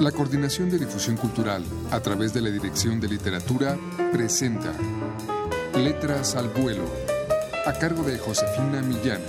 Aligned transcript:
La 0.00 0.12
Coordinación 0.12 0.68
de 0.68 0.78
Difusión 0.78 1.16
Cultural, 1.16 1.64
a 1.90 2.00
través 2.00 2.34
de 2.34 2.42
la 2.42 2.50
Dirección 2.50 3.00
de 3.00 3.08
Literatura, 3.08 3.78
presenta 4.12 4.74
Letras 5.74 6.36
al 6.36 6.50
Vuelo, 6.50 6.84
a 7.64 7.72
cargo 7.72 8.02
de 8.02 8.18
Josefina 8.18 8.82
Millán. 8.82 9.22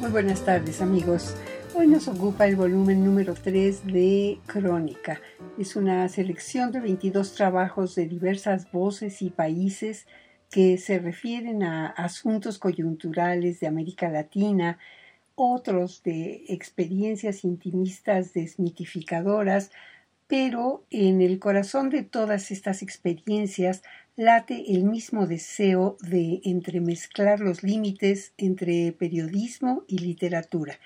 Muy 0.00 0.10
buenas 0.10 0.42
tardes 0.46 0.80
amigos. 0.80 1.36
Hoy 1.74 1.88
nos 1.88 2.08
ocupa 2.08 2.46
el 2.46 2.56
volumen 2.56 3.04
número 3.04 3.34
3 3.34 3.86
de 3.86 4.38
Crónica. 4.46 5.20
Es 5.58 5.76
una 5.76 6.08
selección 6.08 6.72
de 6.72 6.80
22 6.80 7.34
trabajos 7.34 7.94
de 7.96 8.06
diversas 8.06 8.72
voces 8.72 9.20
y 9.20 9.28
países 9.28 10.06
que 10.50 10.78
se 10.78 10.98
refieren 10.98 11.62
a 11.64 11.88
asuntos 11.88 12.58
coyunturales 12.58 13.60
de 13.60 13.66
América 13.66 14.08
Latina, 14.08 14.78
otros 15.34 16.02
de 16.02 16.44
experiencias 16.48 17.44
intimistas 17.44 18.32
desmitificadoras, 18.32 19.70
pero 20.26 20.84
en 20.90 21.20
el 21.20 21.38
corazón 21.38 21.90
de 21.90 22.02
todas 22.02 22.50
estas 22.50 22.82
experiencias 22.82 23.82
late 24.16 24.72
el 24.72 24.84
mismo 24.84 25.26
deseo 25.26 25.96
de 26.00 26.40
entremezclar 26.44 27.40
los 27.40 27.62
límites 27.62 28.32
entre 28.38 28.92
periodismo 28.92 29.84
y 29.88 29.98
literatura 29.98 30.78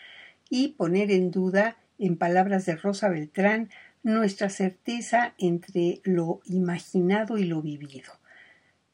y 0.50 0.68
poner 0.68 1.10
en 1.10 1.30
duda, 1.30 1.76
en 1.98 2.16
palabras 2.16 2.64
de 2.66 2.76
Rosa 2.76 3.08
Beltrán, 3.08 3.70
nuestra 4.02 4.48
certeza 4.48 5.34
entre 5.38 6.00
lo 6.04 6.40
imaginado 6.44 7.36
y 7.36 7.44
lo 7.44 7.60
vivido. 7.60 8.12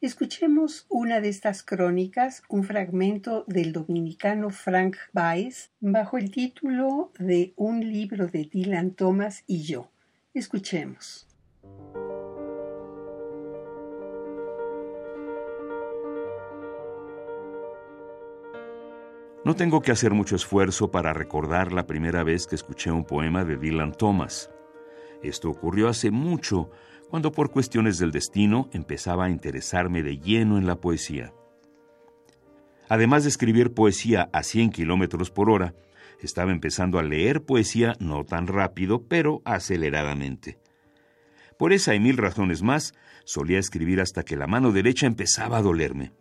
Escuchemos 0.01 0.85
una 0.89 1.21
de 1.21 1.29
estas 1.29 1.63
crónicas, 1.63 2.43
un 2.49 2.65
fragmento 2.65 3.45
del 3.47 3.71
dominicano 3.71 4.49
Frank 4.49 4.97
Baez, 5.13 5.71
bajo 5.79 6.17
el 6.17 6.31
título 6.31 7.13
de 7.17 7.53
Un 7.55 7.79
libro 7.79 8.27
de 8.27 8.43
Dylan 8.43 8.91
Thomas 8.91 9.45
y 9.47 9.63
yo. 9.63 9.89
Escuchemos. 10.33 11.27
No 19.45 19.55
tengo 19.55 19.81
que 19.81 19.91
hacer 19.91 20.11
mucho 20.11 20.35
esfuerzo 20.35 20.91
para 20.91 21.13
recordar 21.13 21.71
la 21.71 21.87
primera 21.87 22.23
vez 22.23 22.47
que 22.47 22.55
escuché 22.55 22.91
un 22.91 23.05
poema 23.05 23.45
de 23.45 23.55
Dylan 23.57 23.93
Thomas. 23.93 24.49
Esto 25.27 25.49
ocurrió 25.49 25.89
hace 25.89 26.11
mucho, 26.11 26.69
cuando 27.09 27.31
por 27.31 27.51
cuestiones 27.51 27.97
del 27.97 28.11
destino 28.11 28.69
empezaba 28.73 29.25
a 29.25 29.29
interesarme 29.29 30.03
de 30.03 30.19
lleno 30.19 30.57
en 30.57 30.67
la 30.67 30.75
poesía. 30.75 31.33
Además 32.89 33.23
de 33.23 33.29
escribir 33.29 33.73
poesía 33.73 34.29
a 34.31 34.43
100 34.43 34.69
kilómetros 34.69 35.31
por 35.31 35.49
hora, 35.49 35.73
estaba 36.21 36.51
empezando 36.51 36.99
a 36.99 37.03
leer 37.03 37.43
poesía 37.43 37.95
no 37.99 38.23
tan 38.23 38.47
rápido, 38.47 39.03
pero 39.07 39.41
aceleradamente. 39.45 40.59
Por 41.57 41.73
esa 41.73 41.95
y 41.95 41.99
mil 41.99 42.17
razones 42.17 42.61
más, 42.61 42.93
solía 43.23 43.59
escribir 43.59 44.01
hasta 44.01 44.23
que 44.23 44.35
la 44.35 44.45
mano 44.45 44.71
derecha 44.71 45.07
empezaba 45.07 45.57
a 45.57 45.61
dolerme. 45.61 46.11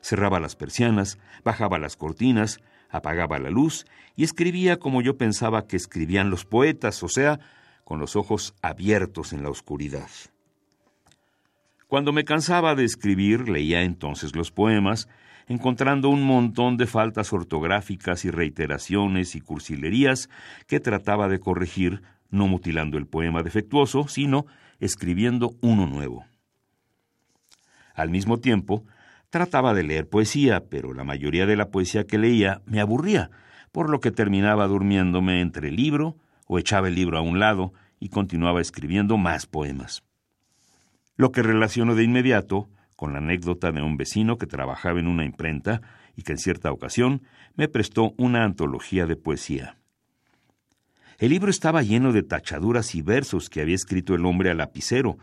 Cerraba 0.00 0.38
las 0.38 0.54
persianas, 0.54 1.18
bajaba 1.42 1.78
las 1.78 1.96
cortinas, 1.96 2.60
apagaba 2.88 3.38
la 3.38 3.50
luz 3.50 3.86
y 4.14 4.24
escribía 4.24 4.78
como 4.78 5.02
yo 5.02 5.16
pensaba 5.16 5.66
que 5.66 5.76
escribían 5.76 6.30
los 6.30 6.44
poetas, 6.44 7.02
o 7.02 7.08
sea, 7.08 7.40
con 7.88 8.00
los 8.00 8.16
ojos 8.16 8.54
abiertos 8.60 9.32
en 9.32 9.42
la 9.42 9.48
oscuridad. 9.48 10.10
Cuando 11.86 12.12
me 12.12 12.26
cansaba 12.26 12.74
de 12.74 12.84
escribir, 12.84 13.48
leía 13.48 13.80
entonces 13.80 14.36
los 14.36 14.50
poemas, 14.50 15.08
encontrando 15.46 16.10
un 16.10 16.22
montón 16.22 16.76
de 16.76 16.86
faltas 16.86 17.32
ortográficas 17.32 18.26
y 18.26 18.30
reiteraciones 18.30 19.34
y 19.34 19.40
cursilerías 19.40 20.28
que 20.66 20.80
trataba 20.80 21.28
de 21.28 21.40
corregir, 21.40 22.02
no 22.28 22.46
mutilando 22.46 22.98
el 22.98 23.06
poema 23.06 23.42
defectuoso, 23.42 24.06
sino 24.06 24.44
escribiendo 24.80 25.56
uno 25.62 25.86
nuevo. 25.86 26.26
Al 27.94 28.10
mismo 28.10 28.36
tiempo, 28.36 28.84
trataba 29.30 29.72
de 29.72 29.84
leer 29.84 30.10
poesía, 30.10 30.66
pero 30.68 30.92
la 30.92 31.04
mayoría 31.04 31.46
de 31.46 31.56
la 31.56 31.70
poesía 31.70 32.04
que 32.04 32.18
leía 32.18 32.60
me 32.66 32.82
aburría, 32.82 33.30
por 33.72 33.88
lo 33.88 34.00
que 34.00 34.10
terminaba 34.10 34.66
durmiéndome 34.66 35.40
entre 35.40 35.68
el 35.68 35.76
libro 35.76 36.18
o 36.48 36.58
echaba 36.58 36.88
el 36.88 36.96
libro 36.96 37.16
a 37.16 37.20
un 37.20 37.38
lado 37.38 37.72
y 38.00 38.08
continuaba 38.08 38.60
escribiendo 38.60 39.16
más 39.16 39.46
poemas. 39.46 40.02
Lo 41.16 41.30
que 41.30 41.42
relaciono 41.42 41.94
de 41.94 42.02
inmediato 42.02 42.68
con 42.96 43.12
la 43.12 43.18
anécdota 43.18 43.70
de 43.70 43.80
un 43.80 43.96
vecino 43.96 44.38
que 44.38 44.46
trabajaba 44.46 44.98
en 44.98 45.06
una 45.06 45.24
imprenta 45.24 45.82
y 46.16 46.22
que 46.22 46.32
en 46.32 46.38
cierta 46.38 46.72
ocasión 46.72 47.22
me 47.54 47.68
prestó 47.68 48.12
una 48.16 48.42
antología 48.42 49.06
de 49.06 49.14
poesía. 49.14 49.76
El 51.18 51.30
libro 51.30 51.50
estaba 51.50 51.82
lleno 51.82 52.12
de 52.12 52.24
tachaduras 52.24 52.94
y 52.94 53.02
versos 53.02 53.50
que 53.50 53.60
había 53.60 53.74
escrito 53.76 54.14
el 54.14 54.24
hombre 54.26 54.50
al 54.50 54.58
lapicero, 54.58 55.18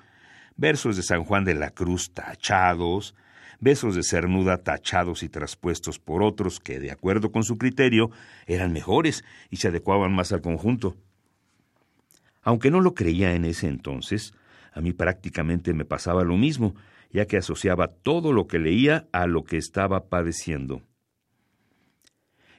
versos 0.56 0.96
de 0.96 1.03
San 1.03 1.24
Juan 1.24 1.44
de 1.44 1.56
la 1.56 1.72
Cruz 1.72 2.14
tachados, 2.14 3.16
besos 3.59 3.96
de 3.96 4.03
cernuda 4.03 4.58
tachados 4.58 5.24
y 5.24 5.30
traspuestos 5.30 6.00
por 6.00 6.24
otros 6.24 6.59
que, 6.59 6.80
de 6.80 6.91
acuerdo 6.91 7.31
con 7.31 7.44
su 7.44 7.58
criterio, 7.58 8.12
eran 8.46 8.74
mejores 8.74 9.24
y 9.50 9.58
se 9.58 9.69
adecuaban 9.69 10.14
más 10.14 10.31
al 10.31 10.41
conjunto. 10.41 10.96
Aunque 12.46 12.70
no 12.72 12.80
lo 12.80 12.94
creía 12.94 13.34
en 13.34 13.44
ese 13.44 13.68
entonces, 13.68 14.34
a 14.72 14.80
mí 14.80 14.94
prácticamente 14.94 15.74
me 15.74 15.84
pasaba 15.84 16.24
lo 16.24 16.38
mismo, 16.38 16.76
ya 17.12 17.26
que 17.26 17.38
asociaba 17.38 17.88
todo 17.88 18.32
lo 18.32 18.46
que 18.46 18.60
leía 18.60 19.08
a 19.12 19.26
lo 19.26 19.44
que 19.44 19.58
estaba 19.58 20.10
padeciendo. 20.10 20.84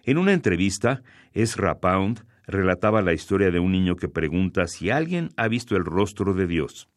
En 0.02 0.18
una 0.18 0.32
entrevista, 0.32 1.02
Ezra 1.32 1.78
Pound 1.78 2.26
relataba 2.46 3.00
la 3.00 3.12
historia 3.12 3.50
de 3.50 3.60
un 3.60 3.70
niño 3.72 3.96
que 3.96 4.08
pregunta 4.08 4.66
si 4.66 4.90
alguien 4.90 5.30
ha 5.36 5.46
visto 5.46 5.76
el 5.76 5.84
rostro 5.84 6.34
de 6.34 6.48
Dios. 6.48 6.88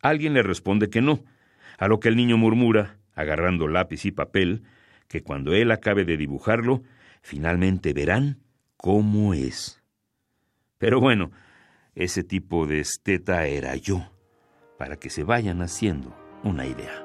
Alguien 0.00 0.32
le 0.32 0.42
responde 0.42 0.88
que 0.88 1.02
no, 1.02 1.22
a 1.76 1.88
lo 1.88 2.00
que 2.00 2.08
el 2.08 2.16
niño 2.16 2.38
murmura, 2.38 2.96
agarrando 3.14 3.68
lápiz 3.68 4.06
y 4.06 4.10
papel, 4.10 4.62
que 5.06 5.22
cuando 5.22 5.52
él 5.52 5.70
acabe 5.70 6.04
de 6.04 6.16
dibujarlo, 6.16 6.82
finalmente 7.20 7.92
verán 7.92 8.38
cómo 8.76 9.34
es. 9.34 9.77
Pero 10.78 11.00
bueno, 11.00 11.32
ese 11.96 12.22
tipo 12.22 12.66
de 12.66 12.78
esteta 12.80 13.46
era 13.46 13.74
yo, 13.74 14.08
para 14.78 14.96
que 14.96 15.10
se 15.10 15.24
vayan 15.24 15.60
haciendo 15.60 16.16
una 16.44 16.66
idea. 16.66 17.04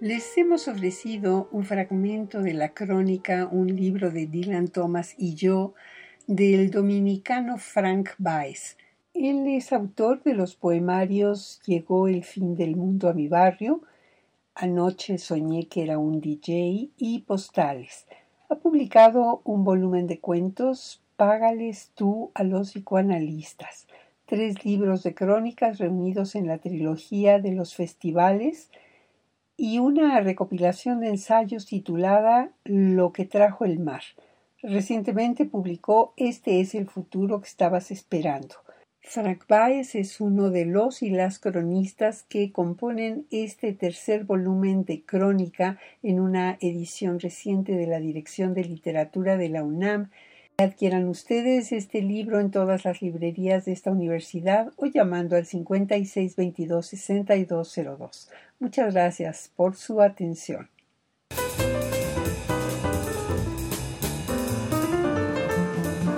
Les 0.00 0.36
hemos 0.36 0.66
ofrecido 0.66 1.48
un 1.52 1.64
fragmento 1.64 2.42
de 2.42 2.54
la 2.54 2.70
crónica, 2.70 3.46
un 3.48 3.68
libro 3.68 4.10
de 4.10 4.26
Dylan 4.26 4.66
Thomas 4.66 5.14
y 5.16 5.36
yo, 5.36 5.74
del 6.26 6.72
dominicano 6.72 7.56
Frank 7.56 8.10
Baez, 8.18 8.76
él 9.14 9.46
es 9.46 9.72
autor 9.72 10.22
de 10.22 10.34
los 10.34 10.56
poemarios 10.56 11.60
Llegó 11.66 12.08
el 12.08 12.24
fin 12.24 12.56
del 12.56 12.76
mundo 12.76 13.08
a 13.08 13.12
mi 13.12 13.28
barrio, 13.28 13.82
Anoche 14.54 15.18
soñé 15.18 15.68
que 15.68 15.82
era 15.82 15.98
un 15.98 16.20
DJ 16.20 16.90
y 16.96 17.20
Postales. 17.20 18.06
Ha 18.48 18.56
publicado 18.56 19.40
un 19.44 19.64
volumen 19.64 20.06
de 20.06 20.18
cuentos 20.18 21.00
Págales 21.16 21.92
tú 21.94 22.30
a 22.34 22.42
los 22.42 22.72
psicoanalistas, 22.72 23.86
tres 24.26 24.64
libros 24.64 25.02
de 25.02 25.14
crónicas 25.14 25.78
reunidos 25.78 26.34
en 26.34 26.46
la 26.48 26.58
trilogía 26.58 27.38
de 27.38 27.52
los 27.52 27.74
festivales 27.74 28.70
y 29.56 29.78
una 29.78 30.20
recopilación 30.20 31.00
de 31.00 31.10
ensayos 31.10 31.66
titulada 31.66 32.50
Lo 32.64 33.12
que 33.12 33.24
trajo 33.24 33.64
el 33.64 33.78
mar. 33.78 34.02
Recientemente 34.62 35.44
publicó 35.44 36.12
Este 36.16 36.60
es 36.60 36.74
el 36.74 36.88
futuro 36.88 37.40
que 37.40 37.48
estabas 37.48 37.90
esperando 37.90 38.56
Frank 39.04 39.46
Baez 39.48 39.96
es 39.96 40.20
uno 40.20 40.50
de 40.50 40.64
los 40.64 41.02
y 41.02 41.10
las 41.10 41.40
cronistas 41.40 42.22
que 42.22 42.52
componen 42.52 43.26
este 43.30 43.72
tercer 43.72 44.22
volumen 44.24 44.84
de 44.84 45.04
crónica 45.04 45.80
en 46.02 46.20
una 46.20 46.56
edición 46.60 47.18
reciente 47.18 47.72
de 47.72 47.88
la 47.88 47.98
Dirección 47.98 48.54
de 48.54 48.64
Literatura 48.64 49.36
de 49.36 49.48
la 49.48 49.64
UNAM. 49.64 50.10
Adquieran 50.56 51.08
ustedes 51.08 51.72
este 51.72 52.00
libro 52.00 52.38
en 52.38 52.52
todas 52.52 52.84
las 52.84 53.02
librerías 53.02 53.64
de 53.64 53.72
esta 53.72 53.90
universidad 53.90 54.72
o 54.76 54.86
llamando 54.86 55.34
al 55.36 55.46
5622-6202. 55.46 58.28
Muchas 58.60 58.94
gracias 58.94 59.50
por 59.56 59.74
su 59.74 60.00
atención. 60.00 60.68